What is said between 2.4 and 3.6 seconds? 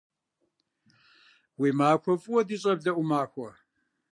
ди щӏэблэ ӏумахуэ!